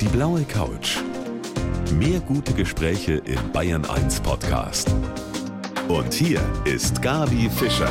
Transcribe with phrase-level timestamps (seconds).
[0.00, 0.98] Die blaue Couch.
[1.94, 4.94] Mehr gute Gespräche im Bayern 1 Podcast.
[5.88, 7.88] Und hier ist Gabi Fischer.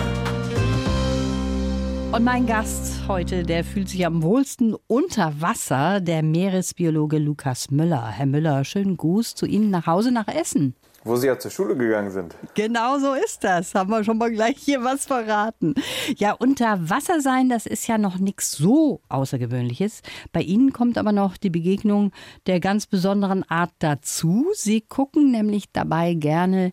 [2.11, 8.07] Und mein Gast heute, der fühlt sich am wohlsten unter Wasser, der Meeresbiologe Lukas Müller.
[8.07, 10.75] Herr Müller, schönen Gruß zu Ihnen nach Hause nach Essen.
[11.05, 12.35] Wo Sie ja zur Schule gegangen sind.
[12.55, 13.75] Genau so ist das.
[13.75, 15.75] Haben wir schon mal gleich hier was verraten.
[16.17, 20.01] Ja, unter Wasser sein, das ist ja noch nichts so Außergewöhnliches.
[20.33, 22.11] Bei Ihnen kommt aber noch die Begegnung
[22.47, 24.47] der ganz besonderen Art dazu.
[24.55, 26.71] Sie gucken nämlich dabei gerne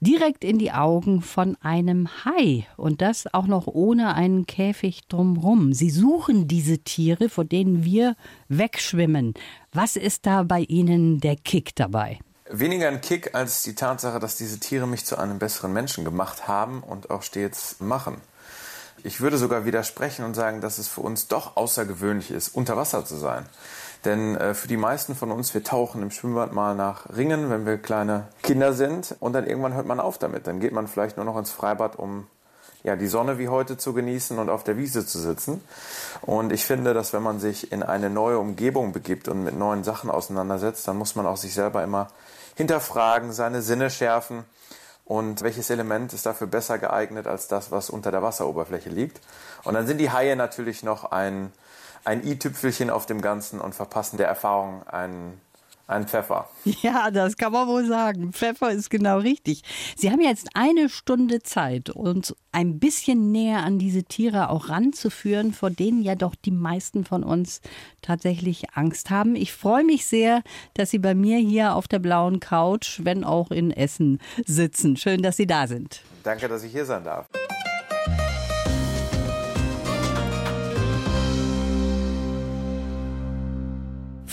[0.00, 5.74] direkt in die Augen von einem Hai und das auch noch ohne einen Käfig drumrum.
[5.74, 8.16] Sie suchen diese Tiere, vor denen wir
[8.48, 9.34] wegschwimmen.
[9.72, 12.18] Was ist da bei Ihnen der Kick dabei?
[12.60, 16.46] Weniger ein Kick als die Tatsache, dass diese Tiere mich zu einem besseren Menschen gemacht
[16.46, 18.20] haben und auch stets machen.
[19.02, 23.04] Ich würde sogar widersprechen und sagen, dass es für uns doch außergewöhnlich ist, unter Wasser
[23.04, 23.46] zu sein.
[24.04, 27.66] Denn äh, für die meisten von uns, wir tauchen im Schwimmbad mal nach Ringen, wenn
[27.66, 30.46] wir kleine Kinder sind und dann irgendwann hört man auf damit.
[30.46, 32.28] Dann geht man vielleicht nur noch ins Freibad, um
[32.84, 35.60] ja, die Sonne wie heute zu genießen und auf der Wiese zu sitzen.
[36.20, 39.82] Und ich finde, dass wenn man sich in eine neue Umgebung begibt und mit neuen
[39.82, 42.10] Sachen auseinandersetzt, dann muss man auch sich selber immer
[42.54, 44.44] hinterfragen, seine Sinne schärfen
[45.04, 49.20] und welches Element ist dafür besser geeignet als das, was unter der Wasseroberfläche liegt.
[49.64, 51.52] Und dann sind die Haie natürlich noch ein,
[52.04, 55.40] ein i-Tüpfelchen auf dem Ganzen und verpassen der Erfahrung einen
[55.86, 56.48] ein Pfeffer.
[56.82, 58.32] Ja, das kann man wohl sagen.
[58.32, 59.62] Pfeffer ist genau richtig.
[59.96, 65.52] Sie haben jetzt eine Stunde Zeit, uns ein bisschen näher an diese Tiere auch ranzuführen,
[65.52, 67.60] vor denen ja doch die meisten von uns
[68.00, 69.36] tatsächlich Angst haben.
[69.36, 73.50] Ich freue mich sehr, dass Sie bei mir hier auf der blauen Couch, wenn auch
[73.50, 74.96] in Essen, sitzen.
[74.96, 76.02] Schön, dass Sie da sind.
[76.22, 77.28] Danke, dass ich hier sein darf.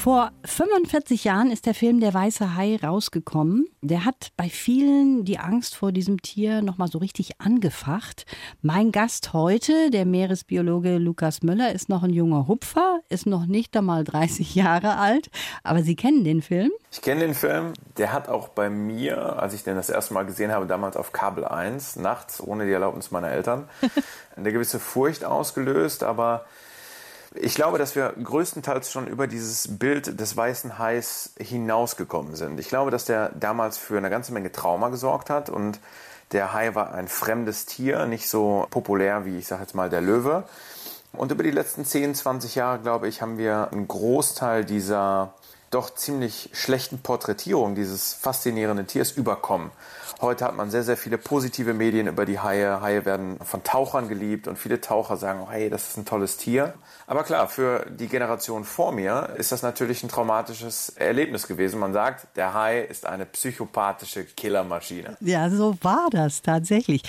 [0.01, 3.67] Vor 45 Jahren ist der Film Der weiße Hai rausgekommen.
[3.83, 8.25] Der hat bei vielen die Angst vor diesem Tier nochmal so richtig angefacht.
[8.63, 13.77] Mein Gast heute, der Meeresbiologe Lukas Müller, ist noch ein junger Hupfer, ist noch nicht
[13.77, 15.29] einmal 30 Jahre alt,
[15.61, 16.71] aber Sie kennen den Film?
[16.91, 17.73] Ich kenne den Film.
[17.97, 21.11] Der hat auch bei mir, als ich den das erste Mal gesehen habe, damals auf
[21.11, 23.69] Kabel 1, nachts, ohne die Erlaubnis meiner Eltern,
[24.35, 26.45] eine gewisse Furcht ausgelöst, aber
[27.35, 32.59] ich glaube, dass wir größtenteils schon über dieses Bild des weißen Hais hinausgekommen sind.
[32.59, 35.79] Ich glaube, dass der damals für eine ganze Menge Trauma gesorgt hat und
[36.33, 40.01] der Hai war ein fremdes Tier, nicht so populär wie, ich sage jetzt mal, der
[40.01, 40.43] Löwe.
[41.13, 45.33] Und über die letzten 10, 20 Jahre, glaube ich, haben wir einen Großteil dieser
[45.71, 49.71] doch ziemlich schlechten Porträtierung dieses faszinierenden Tiers überkommen.
[50.21, 52.79] Heute hat man sehr, sehr viele positive Medien über die Haie.
[52.79, 56.37] Haie werden von Tauchern geliebt und viele Taucher sagen, oh, hey, das ist ein tolles
[56.37, 56.75] Tier.
[57.07, 61.79] Aber klar, für die Generation vor mir ist das natürlich ein traumatisches Erlebnis gewesen.
[61.79, 65.17] Man sagt, der Hai ist eine psychopathische Killermaschine.
[65.21, 67.01] Ja, so war das tatsächlich.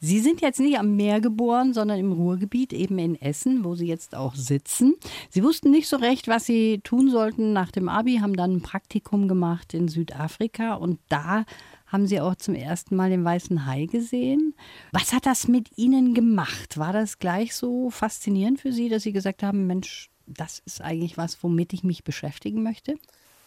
[0.00, 3.86] Sie sind jetzt nicht am Meer geboren, sondern im Ruhrgebiet, eben in Essen, wo Sie
[3.86, 4.94] jetzt auch sitzen.
[5.30, 8.62] Sie wussten nicht so recht, was Sie tun sollten nach dem Abi, haben dann ein
[8.62, 11.44] Praktikum gemacht in Südafrika und da
[11.86, 14.54] haben Sie auch zum ersten Mal den weißen Hai gesehen.
[14.92, 16.78] Was hat das mit Ihnen gemacht?
[16.78, 21.16] War das gleich so faszinierend für Sie, dass Sie gesagt haben, Mensch, das ist eigentlich
[21.16, 22.96] was, womit ich mich beschäftigen möchte?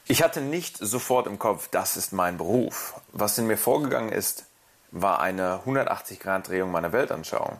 [0.07, 2.99] Ich hatte nicht sofort im Kopf, das ist mein Beruf.
[3.13, 4.45] Was in mir vorgegangen ist,
[4.91, 7.59] war eine 180-Grad-Drehung meiner Weltanschauung.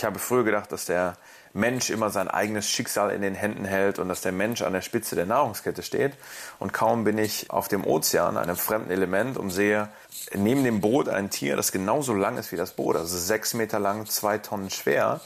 [0.00, 1.18] Ich habe früher gedacht, dass der
[1.52, 4.80] Mensch immer sein eigenes Schicksal in den Händen hält und dass der Mensch an der
[4.80, 6.14] Spitze der Nahrungskette steht.
[6.58, 9.90] Und kaum bin ich auf dem Ozean, einem fremden Element, und sehe
[10.32, 13.78] neben dem Boot ein Tier, das genauso lang ist wie das Boot, also sechs Meter
[13.78, 15.20] lang, zwei Tonnen schwer.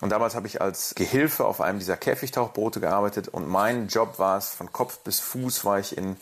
[0.00, 4.38] Und damals habe ich als Gehilfe auf einem dieser Käfigtauchboote gearbeitet und mein Job war
[4.38, 6.16] es, von Kopf bis Fuß war ich in,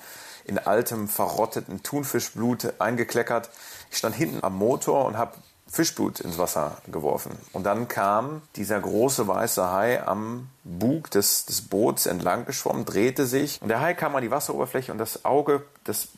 [0.45, 3.51] in altem, verrotteten Thunfischblut eingekleckert.
[3.93, 5.37] Ich stand hinten am Motor und habe
[5.75, 7.37] Fischblut ins Wasser geworfen.
[7.53, 13.27] Und dann kam dieser große weiße Hai am Bug des, des Boots entlang geschwommen, drehte
[13.27, 16.09] sich und der Hai kam an die Wasseroberfläche und das Auge, das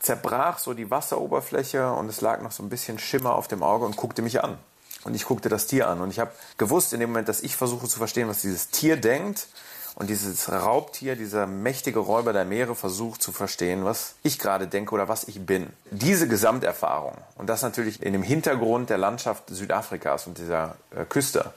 [0.00, 3.86] zerbrach so die Wasseroberfläche und es lag noch so ein bisschen Schimmer auf dem Auge
[3.86, 4.58] und guckte mich an.
[5.04, 7.56] Und ich guckte das Tier an und ich habe gewusst in dem Moment, dass ich
[7.56, 9.48] versuche zu verstehen, was dieses Tier denkt
[9.96, 14.94] und dieses Raubtier, dieser mächtige Räuber der Meere versucht zu verstehen, was ich gerade denke
[14.94, 15.70] oder was ich bin.
[15.90, 21.52] Diese Gesamterfahrung und das natürlich in dem Hintergrund der Landschaft Südafrikas und dieser äh, Küste,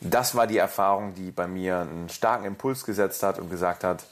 [0.00, 4.04] das war die Erfahrung, die bei mir einen starken Impuls gesetzt hat und gesagt hat,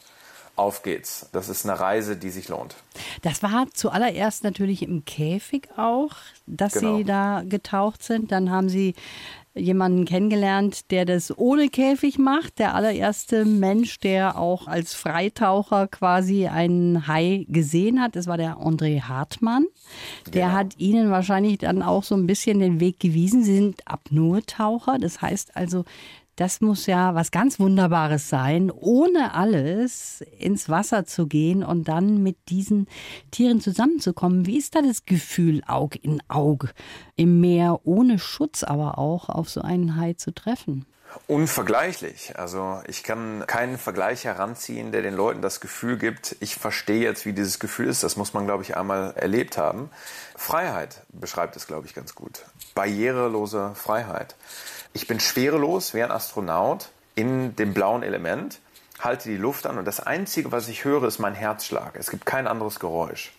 [0.56, 1.28] auf geht's.
[1.32, 2.74] Das ist eine Reise, die sich lohnt.
[3.22, 6.12] Das war zuallererst natürlich im Käfig auch,
[6.46, 6.96] dass Genau.
[6.96, 8.32] Sie da getaucht sind.
[8.32, 8.94] Dann haben Sie
[9.54, 12.58] jemanden kennengelernt, der das ohne Käfig macht.
[12.58, 18.58] Der allererste Mensch, der auch als Freitaucher quasi einen Hai gesehen hat, das war der
[18.58, 19.64] André Hartmann.
[20.26, 20.54] Der Genau.
[20.58, 23.44] hat Ihnen wahrscheinlich dann auch so ein bisschen den Weg gewiesen.
[23.44, 24.98] Sie sind Apnoe-Taucher.
[24.98, 25.84] Das heißt also,
[26.36, 32.22] das muss ja was ganz Wunderbares sein, ohne alles ins Wasser zu gehen und dann
[32.22, 32.86] mit diesen
[33.30, 34.46] Tieren zusammenzukommen.
[34.46, 36.68] Wie ist da das Gefühl, Aug in Aug
[37.16, 40.86] im Meer, ohne Schutz aber auch auf so einen Hai zu treffen?
[41.26, 42.38] Unvergleichlich.
[42.38, 47.24] Also ich kann keinen Vergleich heranziehen, der den Leuten das Gefühl gibt, ich verstehe jetzt,
[47.24, 48.02] wie dieses Gefühl ist.
[48.02, 49.90] Das muss man, glaube ich, einmal erlebt haben.
[50.36, 52.44] Freiheit beschreibt es, glaube ich, ganz gut.
[52.74, 54.36] Barrierelose Freiheit.
[54.96, 58.60] Ich bin schwerelos wie ein Astronaut in dem blauen Element,
[58.98, 61.96] halte die Luft an und das Einzige, was ich höre, ist mein Herzschlag.
[61.96, 63.34] Es gibt kein anderes Geräusch.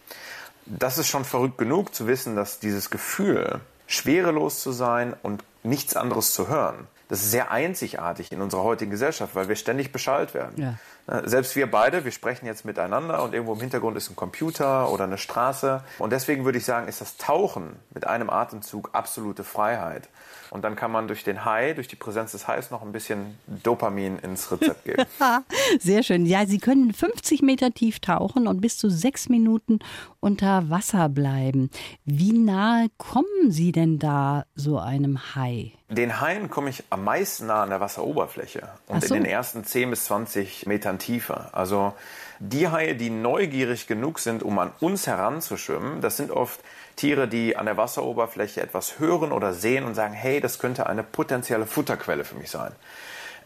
[0.68, 5.96] Das ist schon verrückt genug zu wissen, dass dieses Gefühl, schwerelos zu sein und nichts
[5.96, 10.34] anderes zu hören, das ist sehr einzigartig in unserer heutigen Gesellschaft, weil wir ständig beschallt
[10.34, 10.78] werden.
[11.08, 11.20] Ja.
[11.20, 14.90] Äh, Selbst wir beide, wir sprechen jetzt miteinander und irgendwo im Hintergrund ist ein Computer
[14.92, 15.84] oder eine Straße.
[16.00, 20.10] Und deswegen würde ich sagen, ist das Tauchen mit einem Atemzug absolute Freiheit.
[20.52, 23.38] Und dann kann man durch den Hai, durch die Präsenz des Hais noch ein bisschen
[23.48, 25.04] Dopamin ins Rezept geben.
[25.80, 26.26] Sehr schön.
[26.26, 29.80] Ja, Sie können 50 Meter tief tauchen und bis zu sechs Minuten
[30.20, 31.70] unter Wasser bleiben.
[32.06, 35.74] Wie nahe kommen Sie denn da so einem Hai?
[35.90, 39.16] Den Haien komme ich am meisten nah an der Wasseroberfläche und so.
[39.16, 41.54] in den ersten 10 bis 20 Metern Tiefe.
[41.54, 41.94] Also
[42.40, 46.60] die Haie, die neugierig genug sind, um an uns heranzuschwimmen, das sind oft
[46.98, 51.04] Tiere, die an der Wasseroberfläche etwas hören oder sehen und sagen, hey, das könnte eine
[51.04, 52.74] potenzielle Futterquelle für mich sein.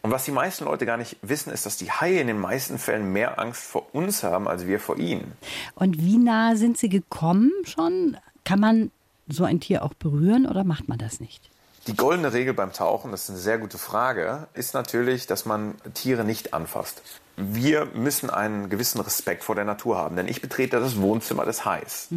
[0.02, 2.78] Und was die meisten Leute gar nicht wissen, ist, dass die Haie in den meisten
[2.78, 5.32] Fällen mehr Angst vor uns haben, als wir vor ihnen.
[5.76, 8.16] Und wie nah sind Sie gekommen schon?
[8.44, 8.90] Kann man
[9.28, 11.48] so ein Tier auch berühren oder macht man das nicht?
[11.86, 15.74] Die goldene Regel beim Tauchen, das ist eine sehr gute Frage, ist natürlich, dass man
[15.94, 17.02] Tiere nicht anfasst.
[17.36, 21.64] Wir müssen einen gewissen Respekt vor der Natur haben, denn ich betrete das Wohnzimmer des
[21.64, 22.08] Hais.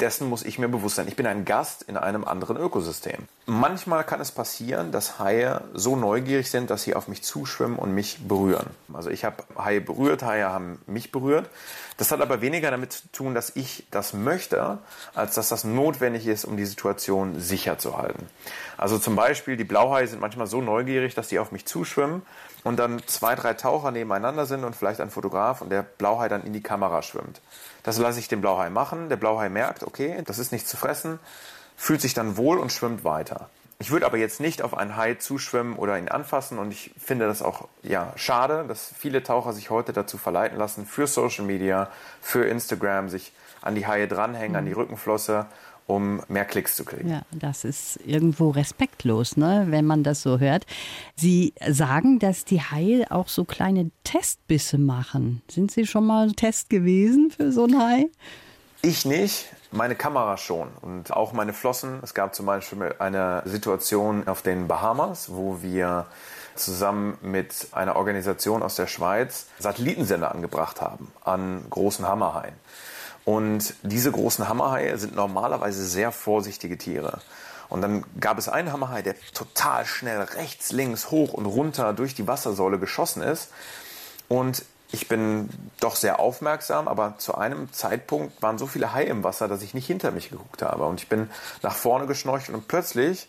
[0.00, 1.08] Dessen muss ich mir bewusst sein.
[1.08, 3.28] Ich bin ein Gast in einem anderen Ökosystem.
[3.46, 7.94] Manchmal kann es passieren, dass Haie so neugierig sind, dass sie auf mich zuschwimmen und
[7.94, 8.66] mich berühren.
[8.92, 11.48] Also ich habe Haie berührt, Haie haben mich berührt.
[11.96, 14.78] Das hat aber weniger damit zu tun, dass ich das möchte,
[15.14, 18.26] als dass das notwendig ist, um die Situation sicher zu halten.
[18.76, 22.22] Also zum Beispiel, die Blauhaie sind manchmal so neugierig, dass die auf mich zuschwimmen
[22.66, 26.42] und dann zwei, drei Taucher nebeneinander sind und vielleicht ein Fotograf und der Blauhai dann
[26.42, 27.40] in die Kamera schwimmt.
[27.84, 29.08] Das lasse ich den Blauhai machen.
[29.08, 31.20] Der Blauhai merkt, okay, das ist nichts zu fressen,
[31.76, 33.50] fühlt sich dann wohl und schwimmt weiter.
[33.78, 37.28] Ich würde aber jetzt nicht auf einen Hai zuschwimmen oder ihn anfassen und ich finde
[37.28, 41.88] das auch ja, schade, dass viele Taucher sich heute dazu verleiten lassen, für Social Media,
[42.20, 43.32] für Instagram sich
[43.62, 45.46] an die Haie dranhängen, an die Rückenflosse,
[45.86, 47.08] um mehr Klicks zu kriegen.
[47.08, 50.66] Ja, das ist irgendwo respektlos, ne, wenn man das so hört.
[51.14, 55.42] Sie sagen, dass die Haie auch so kleine Testbisse machen.
[55.48, 58.06] Sind Sie schon mal Test gewesen für so ein Hai?
[58.82, 62.00] Ich nicht, meine Kamera schon und auch meine Flossen.
[62.02, 66.06] Es gab zum Beispiel eine Situation auf den Bahamas, wo wir
[66.54, 72.54] zusammen mit einer Organisation aus der Schweiz Satellitensender angebracht haben an großen Hammerhaien.
[73.26, 77.20] Und diese großen Hammerhaie sind normalerweise sehr vorsichtige Tiere.
[77.68, 82.14] Und dann gab es einen Hammerhai, der total schnell rechts, links, hoch und runter durch
[82.14, 83.50] die Wassersäule geschossen ist.
[84.28, 85.50] Und ich bin
[85.80, 89.74] doch sehr aufmerksam, aber zu einem Zeitpunkt waren so viele Haie im Wasser, dass ich
[89.74, 90.84] nicht hinter mich geguckt habe.
[90.84, 91.28] Und ich bin
[91.62, 93.28] nach vorne geschnorchelt und plötzlich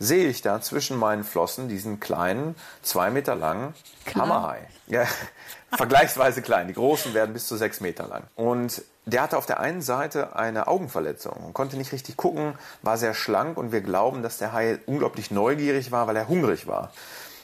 [0.00, 3.74] sehe ich da zwischen meinen Flossen diesen kleinen, zwei Meter langen
[4.12, 4.66] Hammerhai.
[4.88, 5.04] Ja,
[5.70, 6.66] vergleichsweise klein.
[6.66, 8.24] Die großen werden bis zu sechs Meter lang.
[8.34, 12.98] Und der hatte auf der einen Seite eine Augenverletzung und konnte nicht richtig gucken, war
[12.98, 16.90] sehr schlank und wir glauben, dass der Hai unglaublich neugierig war, weil er hungrig war.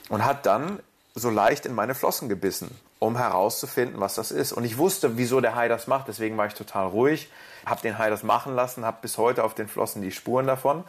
[0.09, 0.79] Und hat dann
[1.15, 4.51] so leicht in meine Flossen gebissen, um herauszufinden, was das ist.
[4.51, 7.31] Und ich wusste, wieso der Hai das macht, deswegen war ich total ruhig,
[7.65, 10.83] habe den Hai das machen lassen, habe bis heute auf den Flossen die Spuren davon.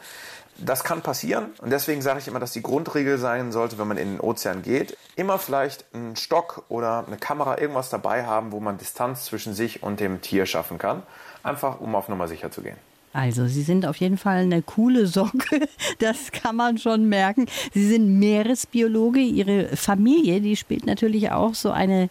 [0.59, 3.97] Das kann passieren und deswegen sage ich immer, dass die Grundregel sein sollte, wenn man
[3.97, 8.61] in den Ozean geht, immer vielleicht einen Stock oder eine Kamera, irgendwas dabei haben, wo
[8.61, 11.03] man Distanz zwischen sich und dem Tier schaffen kann,
[11.43, 12.77] einfach um auf Nummer sicher zu gehen.
[13.15, 15.69] Also, Sie sind auf jeden Fall eine coole Socke,
[16.01, 17.47] das kann man schon merken.
[17.73, 19.21] Sie sind Meeresbiologe.
[19.21, 22.11] Ihre Familie, die spielt natürlich auch so eine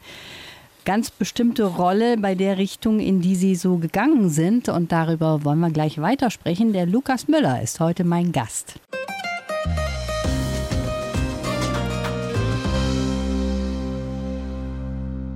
[0.86, 4.70] ganz bestimmte Rolle bei der Richtung, in die Sie so gegangen sind.
[4.70, 6.74] Und darüber wollen wir gleich weitersprechen.
[6.74, 8.80] Der Lukas Müller ist heute mein Gast.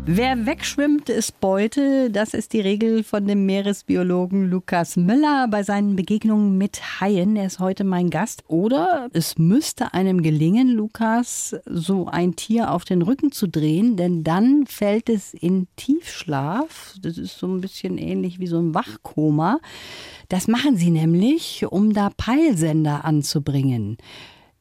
[0.09, 2.09] Wer wegschwimmt, ist Beute.
[2.09, 7.35] Das ist die Regel von dem Meeresbiologen Lukas Müller bei seinen Begegnungen mit Haien.
[7.35, 8.45] Er ist heute mein Gast.
[8.47, 14.23] Oder es müsste einem gelingen, Lukas, so ein Tier auf den Rücken zu drehen, denn
[14.23, 16.95] dann fällt es in Tiefschlaf.
[17.01, 19.59] Das ist so ein bisschen ähnlich wie so ein Wachkoma.
[20.29, 23.97] Das machen sie nämlich, um da Peilsender anzubringen.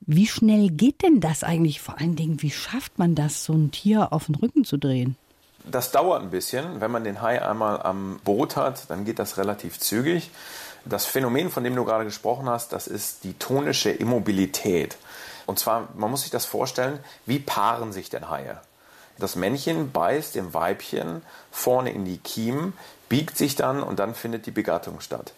[0.00, 1.80] Wie schnell geht denn das eigentlich?
[1.80, 5.14] Vor allen Dingen, wie schafft man das, so ein Tier auf den Rücken zu drehen?
[5.66, 6.80] Das dauert ein bisschen.
[6.80, 10.30] Wenn man den Hai einmal am Boot hat, dann geht das relativ zügig.
[10.84, 14.96] Das Phänomen, von dem du gerade gesprochen hast, das ist die tonische Immobilität.
[15.44, 18.60] Und zwar, man muss sich das vorstellen, wie paaren sich denn Haie?
[19.18, 22.74] Das Männchen beißt dem Weibchen vorne in die Kiemen,
[23.08, 25.32] biegt sich dann und dann findet die Begattung statt.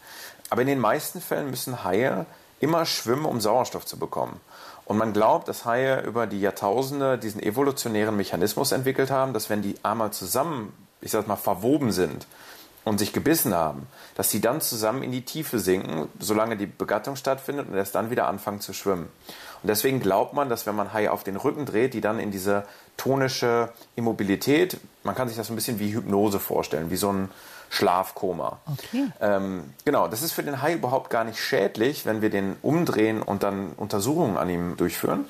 [0.50, 2.26] Aber in den meisten Fällen müssen Haie
[2.60, 4.40] immer schwimmen, um Sauerstoff zu bekommen.
[4.88, 9.60] Und man glaubt, dass Haie über die Jahrtausende diesen evolutionären Mechanismus entwickelt haben, dass wenn
[9.60, 12.26] die einmal zusammen, ich sag mal, verwoben sind
[12.84, 17.16] und sich gebissen haben, dass sie dann zusammen in die Tiefe sinken, solange die Begattung
[17.16, 19.10] stattfindet und erst dann wieder anfangen zu schwimmen.
[19.62, 22.30] Und deswegen glaubt man, dass wenn man Haie auf den Rücken dreht, die dann in
[22.30, 22.64] diese
[22.96, 27.28] tonische Immobilität, man kann sich das ein bisschen wie Hypnose vorstellen, wie so ein
[27.70, 28.58] Schlafkoma.
[28.66, 29.10] Okay.
[29.20, 33.22] Ähm, genau, das ist für den Hai überhaupt gar nicht schädlich, wenn wir den umdrehen
[33.22, 35.26] und dann Untersuchungen an ihm durchführen.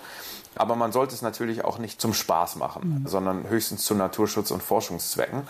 [0.54, 3.08] Aber man sollte es natürlich auch nicht zum Spaß machen, mhm.
[3.08, 5.42] sondern höchstens zu Naturschutz- und Forschungszwecken.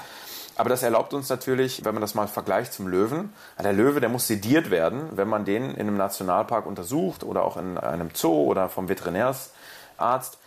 [0.57, 4.09] Aber das erlaubt uns natürlich, wenn man das mal vergleicht zum Löwen, der Löwe, der
[4.09, 8.43] muss sediert werden, wenn man den in einem Nationalpark untersucht oder auch in einem Zoo
[8.43, 10.39] oder vom Veterinärsarzt.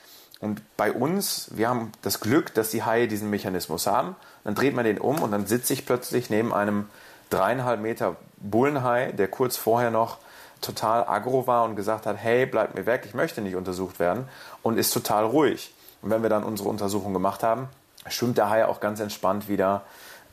[0.42, 4.18] Und bei uns, wir haben das Glück, dass die Haie diesen Mechanismus haben.
[4.44, 6.88] Dann dreht man den um und dann sitze ich plötzlich neben einem
[7.30, 10.18] dreieinhalb Meter Bullenhai, der kurz vorher noch
[10.62, 14.28] total aggro war und gesagt hat, hey, bleib mir weg, ich möchte nicht untersucht werden
[14.62, 15.74] und ist total ruhig.
[16.02, 17.68] Und wenn wir dann unsere Untersuchung gemacht haben,
[18.08, 19.84] schwimmt der Hai auch ganz entspannt wieder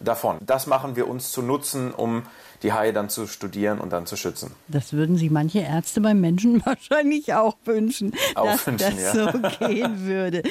[0.01, 0.39] davon.
[0.41, 2.25] Das machen wir uns zu nutzen, um
[2.63, 4.53] die Haie dann zu studieren und dann zu schützen.
[4.69, 9.33] Das würden sich manche Ärzte beim Menschen wahrscheinlich auch wünschen, auch dass wünschen, das ja.
[9.33, 10.43] so gehen würde.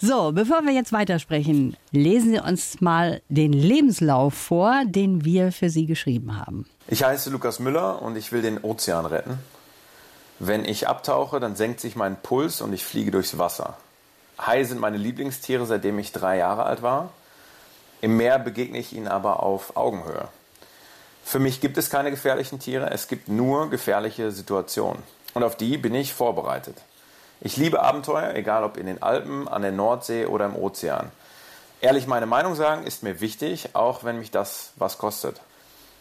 [0.00, 5.70] So, bevor wir jetzt weitersprechen, lesen Sie uns mal den Lebenslauf vor, den wir für
[5.70, 6.66] Sie geschrieben haben.
[6.88, 9.38] Ich heiße Lukas Müller und ich will den Ozean retten.
[10.38, 13.76] Wenn ich abtauche, dann senkt sich mein Puls und ich fliege durchs Wasser.
[14.44, 17.10] Haie sind meine Lieblingstiere, seitdem ich drei Jahre alt war.
[18.00, 20.28] Im Meer begegne ich ihnen aber auf Augenhöhe.
[21.32, 25.02] Für mich gibt es keine gefährlichen Tiere, es gibt nur gefährliche Situationen.
[25.32, 26.76] Und auf die bin ich vorbereitet.
[27.40, 31.10] Ich liebe Abenteuer, egal ob in den Alpen, an der Nordsee oder im Ozean.
[31.80, 35.40] Ehrlich meine Meinung sagen ist mir wichtig, auch wenn mich das was kostet.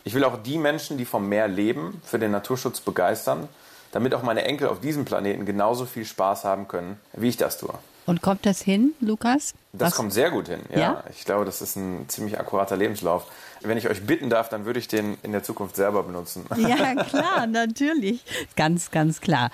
[0.04, 3.48] Ich will auch die Menschen, die vom Meer leben, für den Naturschutz begeistern,
[3.94, 7.58] damit auch meine Enkel auf diesem Planeten genauso viel Spaß haben können, wie ich das
[7.58, 7.74] tue.
[8.06, 9.54] Und kommt das hin, Lukas?
[9.74, 9.96] Das Was?
[9.96, 10.80] kommt sehr gut hin, ja.
[10.80, 11.04] ja.
[11.12, 13.26] Ich glaube, das ist ein ziemlich akkurater Lebenslauf.
[13.62, 16.46] Wenn ich euch bitten darf, dann würde ich den in der Zukunft selber benutzen.
[16.58, 18.24] Ja, klar, natürlich.
[18.56, 19.50] Ganz, ganz klar.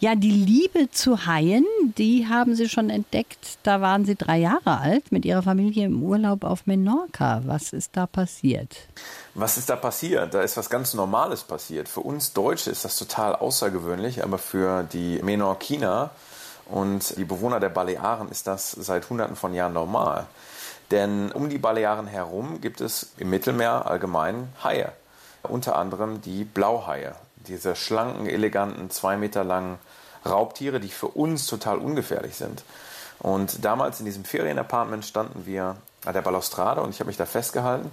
[0.00, 1.64] Ja, die Liebe zu Haien,
[1.96, 3.58] die haben Sie schon entdeckt.
[3.62, 7.42] Da waren Sie drei Jahre alt mit Ihrer Familie im Urlaub auf Menorca.
[7.46, 8.76] Was ist da passiert?
[9.34, 10.34] Was ist da passiert?
[10.34, 11.88] Da ist was ganz Normales passiert.
[11.88, 16.10] Für uns Deutsche ist das total außergewöhnlich, aber für die Menorquiner
[16.66, 20.26] und die Bewohner der Balearen ist das seit Hunderten von Jahren normal.
[20.90, 24.92] Denn um die Balearen herum gibt es im Mittelmeer allgemein Haie.
[25.42, 27.14] Unter anderem die Blauhaie.
[27.36, 29.78] Diese schlanken, eleganten, zwei Meter langen
[30.24, 32.62] Raubtiere, die für uns total ungefährlich sind.
[33.18, 37.26] Und damals in diesem Ferienapartment standen wir an der Balustrade und ich habe mich da
[37.26, 37.90] festgehalten.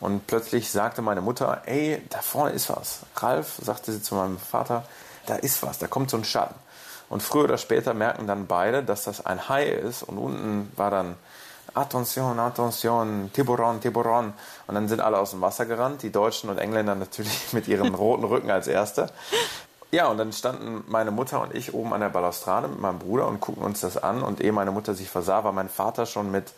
[0.00, 3.00] Und plötzlich sagte meine Mutter, ey, da vorne ist was.
[3.16, 4.84] Ralf, sagte sie zu meinem Vater,
[5.26, 6.56] da ist was, da kommt so ein Schatten.
[7.12, 10.02] Und früher oder später merken dann beide, dass das ein Hai ist.
[10.02, 11.16] Und unten war dann
[11.74, 14.32] Attention, Attention, Tiburon, Tiburon.
[14.66, 17.94] Und dann sind alle aus dem Wasser gerannt, die Deutschen und Engländer natürlich mit ihren
[17.94, 19.10] roten Rücken als Erste.
[19.90, 23.28] Ja, und dann standen meine Mutter und ich oben an der Balustrade mit meinem Bruder
[23.28, 24.22] und guckten uns das an.
[24.22, 26.54] Und ehe meine Mutter sich versah, war mein Vater schon mit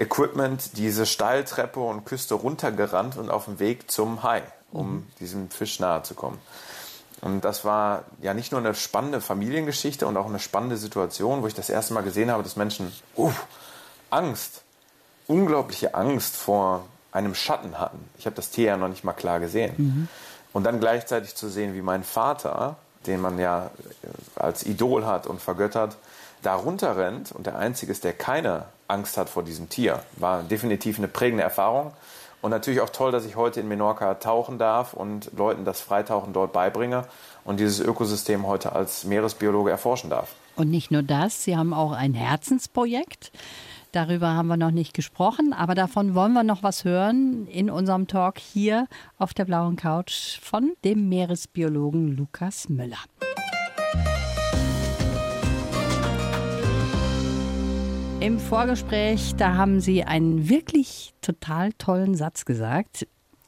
[0.00, 5.06] Equipment diese Steiltreppe und Küste runtergerannt und auf dem Weg zum Hai, um mhm.
[5.20, 6.40] diesem Fisch nahe zu kommen.
[7.24, 11.46] Und das war ja nicht nur eine spannende Familiengeschichte und auch eine spannende Situation, wo
[11.46, 13.32] ich das erste Mal gesehen habe, dass Menschen uh,
[14.10, 14.60] Angst,
[15.26, 17.98] unglaubliche Angst vor einem Schatten hatten.
[18.18, 19.72] Ich habe das Tier ja noch nicht mal klar gesehen.
[19.78, 20.08] Mhm.
[20.52, 22.76] Und dann gleichzeitig zu sehen, wie mein Vater,
[23.06, 23.70] den man ja
[24.36, 25.96] als Idol hat und vergöttert,
[26.42, 30.98] da runterrennt und der Einzige ist, der keine Angst hat vor diesem Tier, war definitiv
[30.98, 31.92] eine prägende Erfahrung.
[32.44, 36.34] Und natürlich auch toll, dass ich heute in Menorca tauchen darf und Leuten das Freitauchen
[36.34, 37.06] dort beibringe
[37.42, 40.34] und dieses Ökosystem heute als Meeresbiologe erforschen darf.
[40.54, 43.32] Und nicht nur das, Sie haben auch ein Herzensprojekt.
[43.92, 48.08] Darüber haben wir noch nicht gesprochen, aber davon wollen wir noch was hören in unserem
[48.08, 52.98] Talk hier auf der blauen Couch von dem Meeresbiologen Lukas Müller.
[58.24, 63.06] Im Vorgespräch, da haben Sie einen wirklich total tollen Satz gesagt.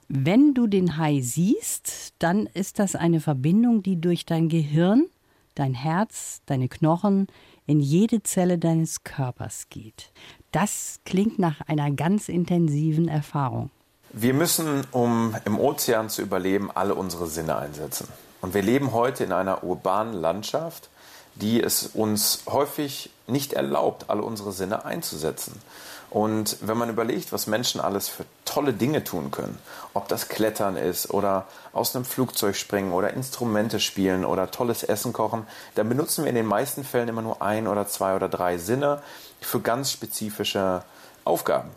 [0.08, 5.06] Wenn du den Hai siehst, dann ist das eine Verbindung, die durch dein Gehirn,
[5.54, 7.28] dein Herz, deine Knochen,
[7.64, 10.12] in jede Zelle deines Körpers geht.
[10.52, 13.70] Das klingt nach einer ganz intensiven Erfahrung.
[14.12, 18.08] Wir müssen, um im Ozean zu überleben, alle unsere Sinne einsetzen.
[18.42, 20.90] Und wir leben heute in einer urbanen Landschaft,
[21.36, 25.60] die es uns häufig nicht erlaubt, alle unsere Sinne einzusetzen.
[26.08, 29.58] Und wenn man überlegt, was Menschen alles für tolle Dinge tun können,
[29.92, 35.12] ob das Klettern ist oder aus einem Flugzeug springen oder Instrumente spielen oder tolles Essen
[35.12, 38.56] kochen, dann benutzen wir in den meisten Fällen immer nur ein oder zwei oder drei
[38.56, 39.02] Sinne
[39.40, 40.84] für ganz spezifische
[41.24, 41.70] Aufgaben.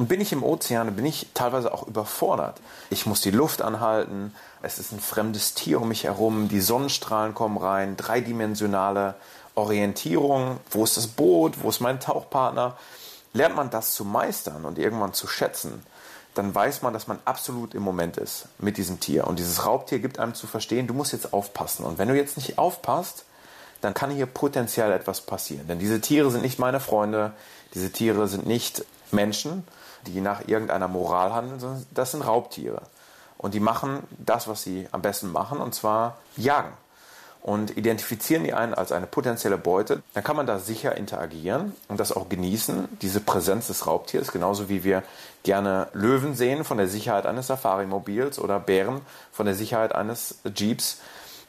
[0.00, 2.58] Und bin ich im Ozean, bin ich teilweise auch überfordert.
[2.88, 7.34] Ich muss die Luft anhalten, es ist ein fremdes Tier um mich herum, die Sonnenstrahlen
[7.34, 9.14] kommen rein, dreidimensionale
[9.56, 12.78] Orientierung, wo ist das Boot, wo ist mein Tauchpartner.
[13.34, 15.84] Lernt man das zu meistern und irgendwann zu schätzen,
[16.32, 19.26] dann weiß man, dass man absolut im Moment ist mit diesem Tier.
[19.26, 21.84] Und dieses Raubtier gibt einem zu verstehen, du musst jetzt aufpassen.
[21.84, 23.26] Und wenn du jetzt nicht aufpasst,
[23.82, 25.68] dann kann hier potenziell etwas passieren.
[25.68, 27.34] Denn diese Tiere sind nicht meine Freunde,
[27.74, 29.64] diese Tiere sind nicht Menschen,
[30.06, 32.82] die nach irgendeiner Moral handeln, sondern das sind Raubtiere.
[33.38, 36.72] Und die machen das, was sie am besten machen, und zwar jagen.
[37.42, 41.98] Und identifizieren die einen als eine potenzielle Beute, dann kann man da sicher interagieren und
[41.98, 45.02] das auch genießen, diese Präsenz des Raubtiers, genauso wie wir
[45.42, 49.00] gerne Löwen sehen von der Sicherheit eines Safari-Mobils oder Bären
[49.32, 50.98] von der Sicherheit eines Jeeps.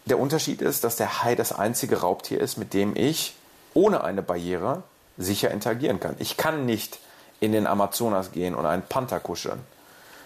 [0.06, 3.36] Der Unterschied ist, dass der Hai das einzige Raubtier ist, mit dem ich
[3.74, 4.84] ohne eine Barriere
[5.18, 6.16] sicher interagieren kann.
[6.20, 7.00] Ich kann nicht
[7.42, 9.60] in den Amazonas gehen und einen Panther kuscheln.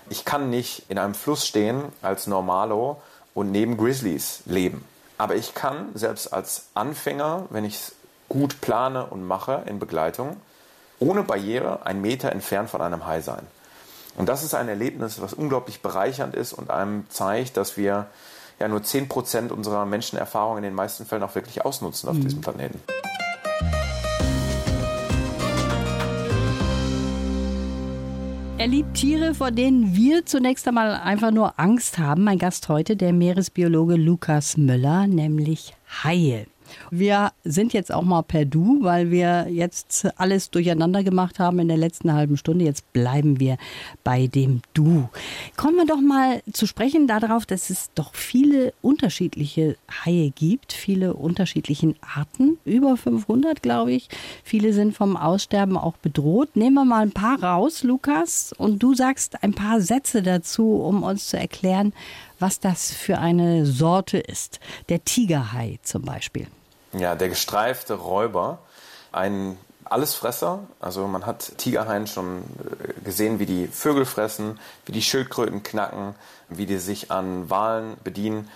[0.09, 3.01] Ich kann nicht in einem Fluss stehen als Normalo
[3.33, 4.85] und neben Grizzlies leben.
[5.17, 7.95] Aber ich kann selbst als Anfänger, wenn ich es
[8.29, 10.37] gut plane und mache in Begleitung,
[10.99, 13.47] ohne Barriere einen Meter entfernt von einem Hai sein.
[14.17, 18.07] Und das ist ein Erlebnis, was unglaublich bereichernd ist und einem zeigt, dass wir
[18.59, 22.21] ja nur 10% unserer Menschenerfahrung in den meisten Fällen auch wirklich ausnutzen auf mhm.
[22.21, 22.81] diesem Planeten.
[28.65, 32.23] Er liebt Tiere, vor denen wir zunächst einmal einfach nur Angst haben.
[32.23, 36.47] Mein Gast heute, der Meeresbiologe Lukas Möller, nämlich Haie.
[36.97, 41.67] Wir sind jetzt auch mal per Du, weil wir jetzt alles durcheinander gemacht haben in
[41.67, 42.63] der letzten halben Stunde.
[42.63, 43.57] Jetzt bleiben wir
[44.05, 45.09] bei dem Du.
[45.57, 51.15] Kommen wir doch mal zu sprechen darauf, dass es doch viele unterschiedliche Haie gibt, viele
[51.15, 54.07] unterschiedliche Arten, über 500 glaube ich.
[54.45, 56.55] Viele sind vom Aussterben auch bedroht.
[56.55, 61.03] Nehmen wir mal ein paar raus, Lukas, und du sagst ein paar Sätze dazu, um
[61.03, 61.91] uns zu erklären,
[62.39, 64.61] was das für eine Sorte ist.
[64.87, 66.47] Der Tigerhai zum Beispiel.
[66.97, 68.59] Ja, der gestreifte Räuber,
[69.11, 70.59] ein Allesfresser.
[70.79, 76.15] Also man hat Tigerhaien schon äh, gesehen, wie die Vögel fressen, wie die Schildkröten knacken,
[76.49, 78.49] wie die sich an Walen bedienen.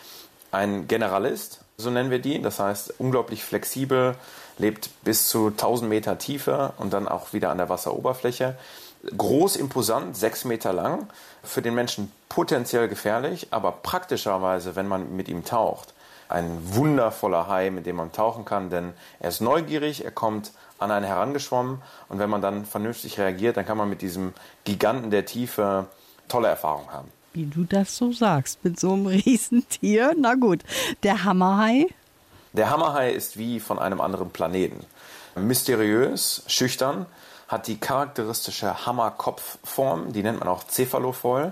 [0.52, 2.42] Ein Generalist, so nennen wir die.
[2.42, 4.16] Das heißt, unglaublich flexibel,
[4.58, 8.58] lebt bis zu 1000 Meter Tiefe und dann auch wieder an der Wasseroberfläche.
[9.16, 11.08] Groß, imposant, sechs Meter lang,
[11.44, 15.94] für den Menschen potenziell gefährlich, aber praktischerweise, wenn man mit ihm taucht,
[16.30, 20.92] ein wundervoller Hai, mit dem man tauchen kann, denn er ist neugierig, er kommt an
[20.92, 25.26] einen herangeschwommen und wenn man dann vernünftig reagiert, dann kann man mit diesem Giganten der
[25.26, 25.88] Tiefe
[26.28, 27.12] tolle Erfahrungen haben.
[27.34, 30.14] Wie du das so sagst, mit so einem Riesentier.
[30.18, 30.62] Na gut,
[31.04, 31.88] der Hammerhai?
[32.54, 34.86] Der Hammerhai ist wie von einem anderen Planeten.
[35.36, 37.06] Mysteriös, schüchtern,
[37.48, 41.52] hat die charakteristische Hammerkopfform, die nennt man auch Cephalofoil.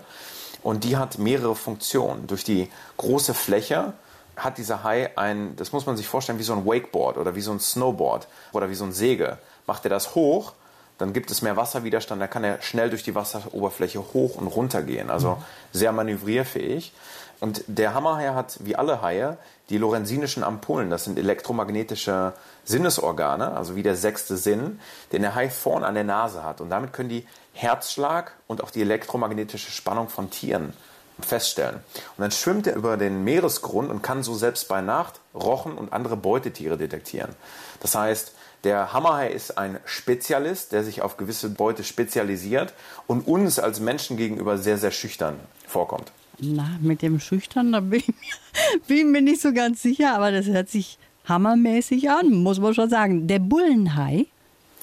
[0.63, 2.28] Und die hat mehrere Funktionen.
[2.28, 3.94] Durch die große Fläche
[4.38, 7.41] hat dieser Hai ein, das muss man sich vorstellen, wie so ein Wakeboard oder wie
[7.41, 9.38] so ein Snowboard oder wie so ein Säge.
[9.65, 10.54] Macht er das hoch,
[10.97, 14.84] dann gibt es mehr Wasserwiderstand, dann kann er schnell durch die Wasseroberfläche hoch und runter
[14.84, 15.10] gehen.
[15.10, 15.38] Also
[15.73, 16.93] sehr manövrierfähig.
[17.39, 19.38] Und der Hammerhai hat, wie alle Haie,
[19.69, 20.89] die lorenzinischen Ampullen.
[20.89, 24.80] Das sind elektromagnetische Sinnesorgane, also wie der sechste Sinn,
[25.12, 26.62] den der Hai vorn an der Nase hat.
[26.62, 30.73] Und damit können die Herzschlag und auch die elektromagnetische Spannung von Tieren
[31.20, 31.76] feststellen.
[31.76, 35.94] Und dann schwimmt er über den Meeresgrund und kann so selbst bei Nacht Rochen und
[35.94, 37.32] andere Beutetiere detektieren.
[37.80, 42.74] Das heißt, der Hammerhai ist ein Spezialist, der sich auf gewisse Beute spezialisiert
[43.06, 46.12] und uns als Menschen gegenüber sehr, sehr schüchtern vorkommt.
[46.40, 48.34] Na, mit dem Schüchtern, da bin ich,
[48.88, 52.90] bin mir nicht so ganz sicher, aber das hört sich hammermäßig an, muss man schon
[52.90, 53.28] sagen.
[53.28, 54.28] Der Bullenhai,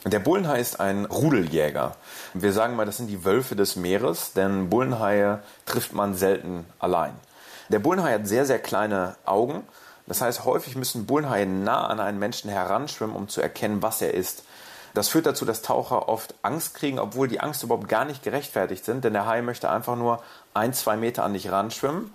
[0.06, 1.96] Der Bullenhai ist ein Rudeljäger.
[2.34, 7.14] Wir sagen mal, das sind die Wölfe des Meeres, denn Bullenhaie trifft man selten allein.
[7.70, 9.66] Der Bullenhai hat sehr, sehr kleine Augen.
[10.06, 14.12] Das heißt, häufig müssen Bullenhaie nah an einen Menschen heranschwimmen, um zu erkennen, was er
[14.12, 14.44] ist.
[14.92, 18.84] Das führt dazu, dass Taucher oft Angst kriegen, obwohl die Angst überhaupt gar nicht gerechtfertigt
[18.84, 22.12] sind, denn der Hai möchte einfach nur ein, zwei Meter an dich ranschwimmen,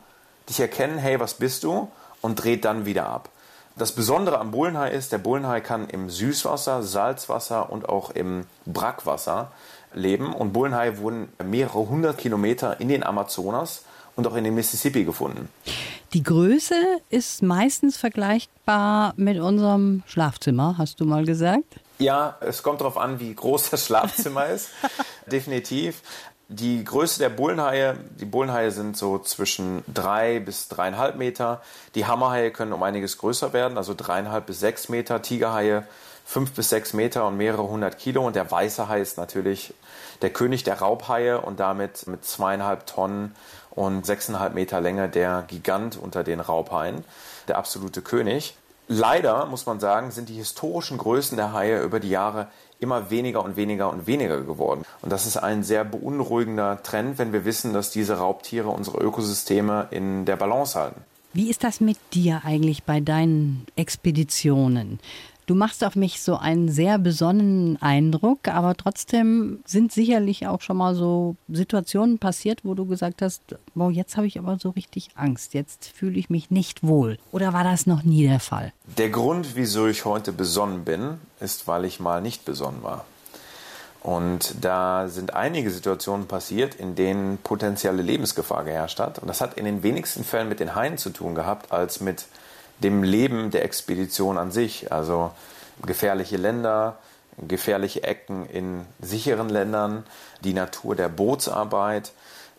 [0.47, 3.29] dich erkennen, hey, was bist du, und dreht dann wieder ab.
[3.79, 9.53] Das Besondere am Bullenhai ist, der Bullenhai kann im Süßwasser, Salzwasser und auch im Brackwasser
[9.93, 10.33] leben.
[10.33, 13.85] Und Bullenhaie wurden mehrere hundert Kilometer in den Amazonas
[14.17, 15.47] und auch in den Mississippi gefunden.
[16.11, 16.75] Die Größe
[17.09, 21.79] ist meistens vergleichbar mit unserem Schlafzimmer, hast du mal gesagt?
[21.99, 24.71] Ja, es kommt darauf an, wie groß das Schlafzimmer ist.
[25.31, 26.01] Definitiv.
[26.51, 31.61] Die Größe der Bullenhaie, die Bullenhaie sind so zwischen drei bis dreieinhalb Meter.
[31.93, 35.21] Die Hammerhaie können um einiges größer werden, also dreieinhalb bis sechs Meter.
[35.21, 35.83] Tigerhaie
[36.25, 38.25] fünf bis sechs Meter und mehrere hundert Kilo.
[38.25, 39.75] Und der weiße Hai ist natürlich
[40.23, 43.35] der König der Raubhaie und damit mit zweieinhalb Tonnen
[43.69, 47.05] und sechseinhalb Meter Länge der Gigant unter den Raubhaien,
[47.47, 48.57] der absolute König.
[48.87, 52.47] Leider, muss man sagen, sind die historischen Größen der Haie über die Jahre
[52.79, 54.83] immer weniger und weniger und weniger geworden.
[55.01, 59.87] Und das ist ein sehr beunruhigender Trend, wenn wir wissen, dass diese Raubtiere unsere Ökosysteme
[59.91, 61.01] in der Balance halten.
[61.33, 64.99] Wie ist das mit dir eigentlich bei deinen Expeditionen?
[65.49, 70.77] Du machst auf mich so einen sehr besonnenen Eindruck, aber trotzdem sind sicherlich auch schon
[70.77, 73.41] mal so Situationen passiert, wo du gesagt hast,
[73.73, 77.17] wow, jetzt habe ich aber so richtig Angst, jetzt fühle ich mich nicht wohl.
[77.31, 78.73] Oder war das noch nie der Fall?
[78.99, 83.05] Der Grund, wieso ich heute besonnen bin, ist, weil ich mal nicht besonnen war.
[84.03, 89.17] Und da sind einige Situationen passiert, in denen potenzielle Lebensgefahr geherrscht hat.
[89.17, 92.27] Und das hat in den wenigsten Fällen mit den Haien zu tun gehabt, als mit
[92.79, 94.91] dem Leben der Expedition an sich.
[94.91, 95.31] Also
[95.85, 96.97] gefährliche Länder,
[97.47, 100.03] gefährliche Ecken in sicheren Ländern,
[100.43, 102.11] die Natur der Bootsarbeit,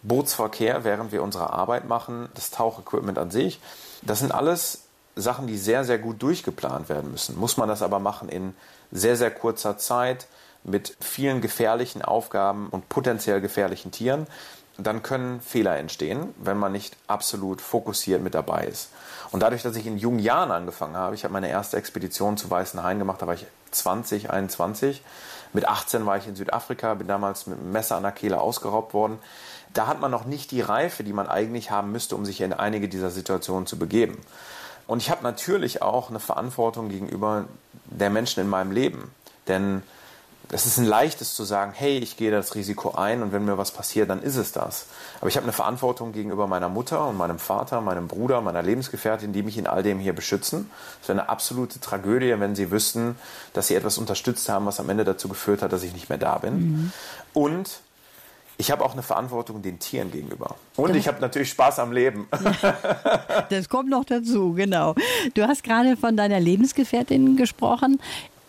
[0.02, 3.60] Bootsverkehr, während wir unsere Arbeit machen, das Tauchequipment an sich.
[4.02, 4.84] Das sind alles
[5.16, 7.38] Sachen, die sehr, sehr gut durchgeplant werden müssen.
[7.38, 8.54] Muss man das aber machen in
[8.90, 10.26] sehr, sehr kurzer Zeit
[10.62, 14.26] mit vielen gefährlichen Aufgaben und potenziell gefährlichen Tieren,
[14.86, 18.90] dann können Fehler entstehen, wenn man nicht absolut fokussiert mit dabei ist.
[19.32, 22.50] Und dadurch, dass ich in jungen Jahren angefangen habe, ich habe meine erste Expedition zu
[22.50, 25.02] Weißen Hain gemacht, da war ich 20, 21.
[25.52, 28.94] Mit 18 war ich in Südafrika, bin damals mit einem Messer an der Kehle ausgeraubt
[28.94, 29.18] worden.
[29.72, 32.52] Da hat man noch nicht die Reife, die man eigentlich haben müsste, um sich in
[32.52, 34.18] einige dieser Situationen zu begeben.
[34.86, 37.44] Und ich habe natürlich auch eine Verantwortung gegenüber
[37.84, 39.12] der Menschen in meinem Leben.
[39.46, 39.82] Denn
[40.52, 43.56] es ist ein leichtes zu sagen, hey, ich gehe das Risiko ein und wenn mir
[43.56, 44.86] was passiert, dann ist es das.
[45.20, 49.32] Aber ich habe eine Verantwortung gegenüber meiner Mutter und meinem Vater, meinem Bruder, meiner Lebensgefährtin,
[49.32, 50.70] die mich in all dem hier beschützen.
[51.00, 53.16] Es wäre eine absolute Tragödie, wenn sie wüssten,
[53.52, 56.18] dass sie etwas unterstützt haben, was am Ende dazu geführt hat, dass ich nicht mehr
[56.18, 56.54] da bin.
[56.54, 56.92] Mhm.
[57.32, 57.80] Und
[58.60, 60.56] ich habe auch eine Verantwortung den Tieren gegenüber.
[60.76, 62.28] Und ich habe natürlich Spaß am Leben.
[63.48, 64.94] das kommt noch dazu, genau.
[65.32, 68.00] Du hast gerade von deiner Lebensgefährtin gesprochen.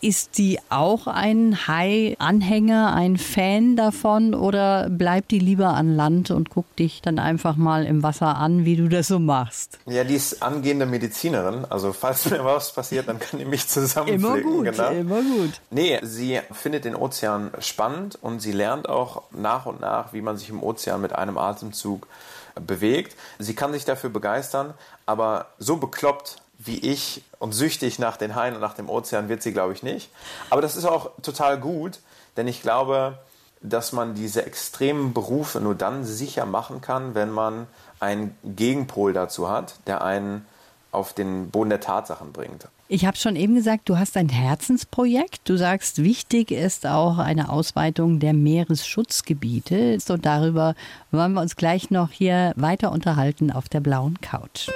[0.03, 6.49] Ist die auch ein Hai-Anhänger, ein Fan davon oder bleibt die lieber an Land und
[6.49, 9.77] guckt dich dann einfach mal im Wasser an, wie du das so machst?
[9.85, 11.65] Ja, die ist angehende Medizinerin.
[11.69, 14.25] Also falls mir was passiert, dann kann die mich zusammenpflegen.
[14.25, 14.89] Immer gut, genau.
[14.89, 15.61] immer gut.
[15.69, 20.35] Nee, sie findet den Ozean spannend und sie lernt auch nach und nach, wie man
[20.35, 22.07] sich im Ozean mit einem Atemzug
[22.55, 23.15] bewegt.
[23.39, 24.73] Sie kann sich dafür begeistern,
[25.05, 29.41] aber so bekloppt wie ich und süchtig nach den Haien und nach dem Ozean wird
[29.41, 30.09] sie, glaube ich, nicht.
[30.49, 31.99] Aber das ist auch total gut,
[32.37, 33.17] denn ich glaube,
[33.61, 37.67] dass man diese extremen Berufe nur dann sicher machen kann, wenn man
[37.99, 40.45] einen Gegenpol dazu hat, der einen
[40.91, 42.67] auf den Boden der Tatsachen bringt.
[42.89, 45.41] Ich habe schon eben gesagt, du hast ein Herzensprojekt.
[45.45, 49.97] Du sagst, wichtig ist auch eine Ausweitung der Meeresschutzgebiete.
[50.09, 50.75] Und darüber
[51.11, 54.69] wollen wir uns gleich noch hier weiter unterhalten auf der blauen Couch.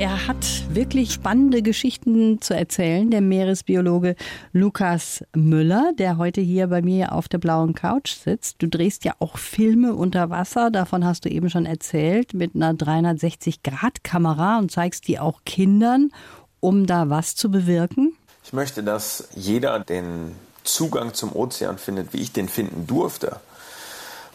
[0.00, 4.16] Er hat wirklich spannende Geschichten zu erzählen, der Meeresbiologe
[4.50, 8.62] Lukas Müller, der heute hier bei mir auf der blauen Couch sitzt.
[8.62, 12.72] Du drehst ja auch Filme unter Wasser, davon hast du eben schon erzählt, mit einer
[12.72, 16.12] 360-Grad-Kamera und zeigst die auch Kindern,
[16.60, 18.14] um da was zu bewirken.
[18.42, 20.34] Ich möchte, dass jeder den
[20.64, 23.38] Zugang zum Ozean findet, wie ich den finden durfte.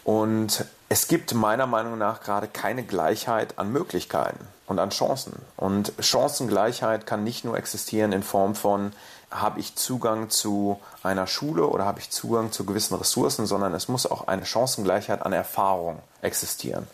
[0.03, 5.33] Und es gibt meiner Meinung nach gerade keine Gleichheit an Möglichkeiten und an Chancen.
[5.57, 8.93] Und Chancengleichheit kann nicht nur existieren in Form von,
[9.31, 13.87] habe ich Zugang zu einer Schule oder habe ich Zugang zu gewissen Ressourcen, sondern es
[13.87, 16.87] muss auch eine Chancengleichheit an Erfahrung existieren.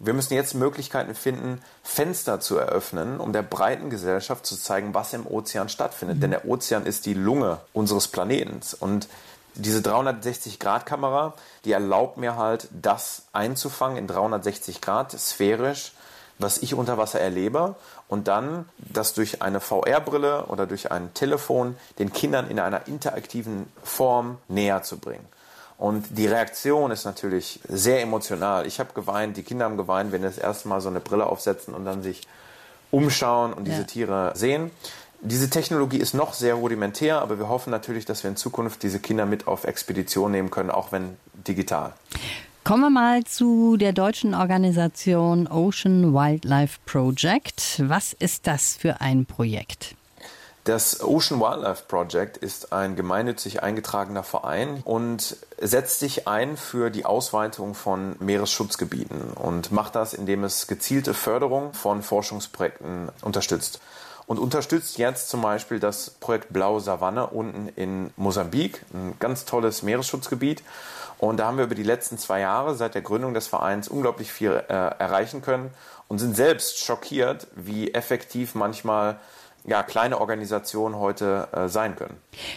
[0.00, 5.12] Wir müssen jetzt Möglichkeiten finden, Fenster zu eröffnen, um der breiten Gesellschaft zu zeigen, was
[5.12, 6.18] im Ozean stattfindet.
[6.18, 6.20] Mhm.
[6.20, 8.60] Denn der Ozean ist die Lunge unseres Planeten.
[8.78, 9.08] Und
[9.58, 15.92] diese 360-Grad-Kamera, die erlaubt mir halt, das einzufangen in 360 Grad, sphärisch,
[16.38, 17.74] was ich unter Wasser erlebe
[18.06, 23.70] und dann das durch eine VR-Brille oder durch ein Telefon den Kindern in einer interaktiven
[23.82, 25.26] Form näher zu bringen.
[25.76, 28.66] Und die Reaktion ist natürlich sehr emotional.
[28.66, 31.26] Ich habe geweint, die Kinder haben geweint, wenn sie das erste Mal so eine Brille
[31.26, 32.26] aufsetzen und dann sich
[32.90, 33.84] umschauen und diese ja.
[33.84, 34.70] Tiere sehen.
[35.20, 39.00] Diese Technologie ist noch sehr rudimentär, aber wir hoffen natürlich, dass wir in Zukunft diese
[39.00, 41.92] Kinder mit auf Expedition nehmen können, auch wenn digital.
[42.62, 47.82] Kommen wir mal zu der deutschen Organisation Ocean Wildlife Project.
[47.88, 49.96] Was ist das für ein Projekt?
[50.64, 57.06] Das Ocean Wildlife Project ist ein gemeinnützig eingetragener Verein und setzt sich ein für die
[57.06, 63.80] Ausweitung von Meeresschutzgebieten und macht das, indem es gezielte Förderung von Forschungsprojekten unterstützt
[64.28, 69.82] und unterstützt jetzt zum Beispiel das Projekt Blaue Savanne unten in Mosambik, ein ganz tolles
[69.82, 70.62] Meeresschutzgebiet.
[71.16, 74.30] Und da haben wir über die letzten zwei Jahre seit der Gründung des Vereins unglaublich
[74.30, 75.70] viel äh, erreichen können
[76.08, 79.18] und sind selbst schockiert, wie effektiv manchmal
[79.64, 82.16] ja, kleine Organisationen heute äh, sein können.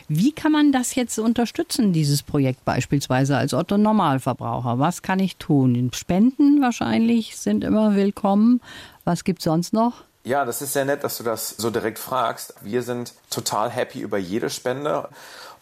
[0.10, 4.78] Wie kann man das jetzt unterstützen, dieses Projekt beispielsweise als Otto Normalverbraucher?
[4.78, 5.90] Was kann ich tun?
[5.94, 8.60] Spenden wahrscheinlich sind immer willkommen.
[9.06, 10.04] Was gibt es sonst noch?
[10.24, 12.54] Ja, das ist sehr nett, dass du das so direkt fragst.
[12.62, 15.10] Wir sind total happy über jede Spende.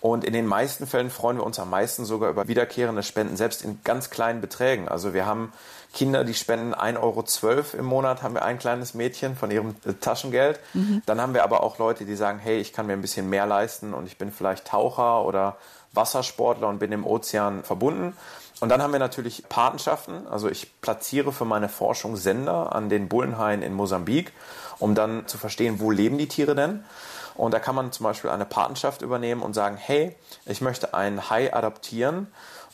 [0.02, 3.63] Und in den meisten Fällen freuen wir uns am meisten sogar über wiederkehrende Spenden, selbst
[3.63, 4.88] in ganz kleinen Beträgen.
[4.88, 5.52] Also wir haben
[5.93, 10.60] Kinder, die spenden 1,12 Euro im Monat, haben wir ein kleines Mädchen von ihrem Taschengeld.
[10.74, 11.02] Mhm.
[11.06, 13.45] Dann haben wir aber auch Leute, die sagen, hey, ich kann mir ein bisschen mehr
[13.45, 15.58] leisten und ich bin vielleicht Taucher oder
[15.93, 18.15] Wassersportler und bin im Ozean verbunden.
[18.60, 20.28] Und dann haben wir natürlich Patenschaften.
[20.28, 24.34] Also ich platziere für meine Forschung Sender an den Bullenhaien in Mosambik,
[24.80, 26.84] um dann zu verstehen, wo leben die Tiere denn.
[27.36, 30.13] Und da kann man zum Beispiel eine Patenschaft übernehmen und sagen, hey,
[30.45, 32.28] ich möchte einen Hai adoptieren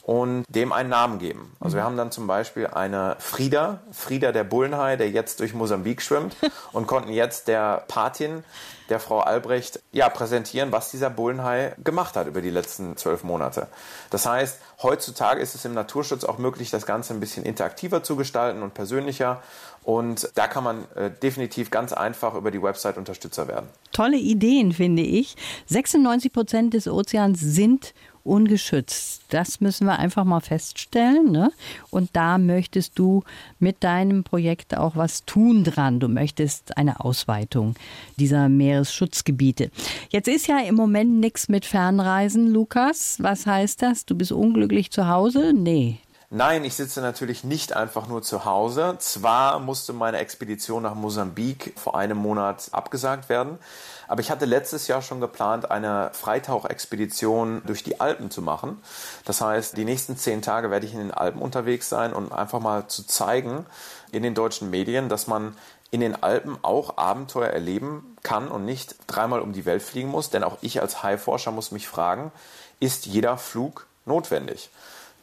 [0.06, 1.52] und dem einen Namen geben.
[1.60, 6.00] Also wir haben dann zum Beispiel eine Frieda, Frieda der Bullenhai, der jetzt durch Mosambik
[6.00, 6.36] schwimmt
[6.74, 8.44] und konnten jetzt der Patin
[8.90, 13.66] der Frau Albrecht ja, präsentieren, was dieser Bullenhai gemacht hat über die letzten zwölf Monate.
[14.12, 18.16] Das heißt, heutzutage ist es im Naturschutz auch möglich, das Ganze ein bisschen interaktiver zu
[18.16, 19.42] gestalten und persönlicher.
[19.82, 23.70] Und da kann man äh, definitiv ganz einfach über die Website Unterstützer werden.
[23.92, 25.36] Tolle Ideen, finde ich.
[25.66, 29.24] 96 Prozent des Ozeans sind ungeschützt.
[29.30, 31.32] Das müssen wir einfach mal feststellen.
[31.32, 31.52] Ne?
[31.90, 33.24] Und da möchtest du
[33.60, 36.00] mit deinem Projekt auch was tun dran.
[36.00, 37.76] Du möchtest eine Ausweitung
[38.18, 39.70] dieser Meeresschutzgebiete.
[40.10, 43.18] Jetzt ist ja im Moment nichts mit Fernreisen, Lukas.
[43.20, 44.06] Was heißt das?
[44.06, 45.54] Du bist unglücklich zu Hause?
[45.54, 46.00] Nee.
[46.32, 48.96] Nein, ich sitze natürlich nicht einfach nur zu Hause.
[48.98, 53.60] Zwar musste meine Expedition nach Mosambik vor einem Monat abgesagt werden,
[54.08, 58.82] aber ich hatte letztes Jahr schon geplant, eine Freitauchexpedition durch die Alpen zu machen.
[59.24, 62.60] Das heißt, die nächsten zehn Tage werde ich in den Alpen unterwegs sein und einfach
[62.60, 63.68] mal zu zeigen
[64.12, 65.56] in den deutschen Medien, dass man
[65.92, 70.32] in den Alpen auch Abenteuer erleben kann und nicht dreimal um die Welt fliegen muss.
[70.32, 72.32] Denn auch ich als Haiforscher muss mich fragen,
[72.80, 74.72] ist jeder Flug notwendig?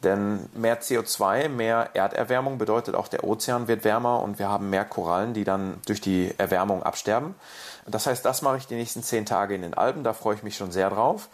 [0.03, 4.85] Denn mehr CO2, mehr Erderwärmung bedeutet auch, der Ozean wird wärmer und wir haben mehr
[4.85, 7.35] Korallen, die dann durch die Erwärmung absterben.
[7.85, 10.03] Das heißt, das mache ich die nächsten zehn Tage in den Alpen.
[10.03, 11.29] Da freue ich mich schon sehr drauf.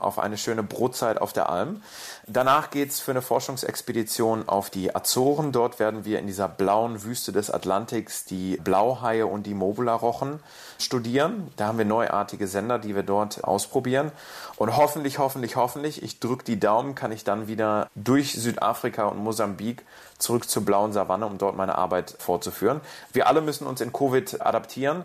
[0.00, 1.82] Auf eine schöne Brotzeit auf der Alm.
[2.26, 5.52] Danach geht es für eine Forschungsexpedition auf die Azoren.
[5.52, 10.40] Dort werden wir in dieser blauen Wüste des Atlantiks die Blauhaie und die Mobula-Rochen
[10.78, 11.50] studieren.
[11.56, 14.12] Da haben wir neuartige Sender, die wir dort ausprobieren.
[14.56, 19.18] Und hoffentlich, hoffentlich, hoffentlich, ich drücke die Daumen, kann ich dann wieder durch Südafrika und
[19.18, 19.84] Mosambik
[20.18, 22.80] zurück zur blauen Savanne, um dort meine Arbeit fortzuführen.
[23.12, 25.04] Wir alle müssen uns in Covid adaptieren.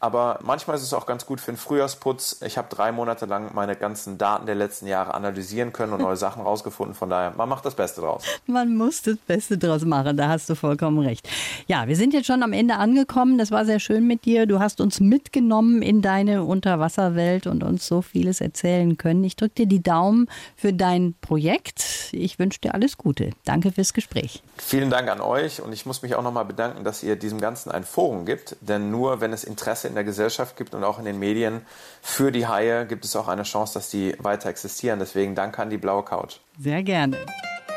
[0.00, 2.42] Aber manchmal ist es auch ganz gut für den Frühjahrsputz.
[2.42, 6.16] Ich habe drei Monate lang meine ganzen Daten der letzten Jahre analysieren können und neue
[6.16, 6.94] Sachen rausgefunden.
[6.94, 8.24] Von daher, man macht das Beste draus.
[8.46, 11.28] Man muss das Beste draus machen, da hast du vollkommen recht.
[11.68, 13.38] Ja, wir sind jetzt schon am Ende angekommen.
[13.38, 14.46] Das war sehr schön mit dir.
[14.46, 19.22] Du hast uns mitgenommen in deine Unterwasserwelt und uns so vieles erzählen können.
[19.22, 22.12] Ich drücke dir die Daumen für dein Projekt.
[22.12, 23.30] Ich wünsche dir alles Gute.
[23.44, 24.42] Danke fürs Gespräch.
[24.56, 27.70] Vielen Dank an euch und ich muss mich auch nochmal bedanken, dass ihr diesem Ganzen
[27.70, 28.56] ein Forum gibt.
[28.60, 31.62] Denn nur wenn es Interesse in der Gesellschaft gibt und auch in den Medien
[32.02, 34.98] für die Haie, gibt es auch eine Chance, dass die weiter existieren.
[34.98, 36.36] Deswegen danke an die blaue Couch.
[36.58, 37.16] Sehr gerne.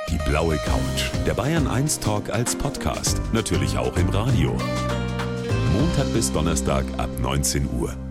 [0.10, 4.56] Die blaue Couch, der Bayern 1 Talk als Podcast, natürlich auch im Radio.
[5.74, 8.07] Montag bis Donnerstag ab 19 Uhr.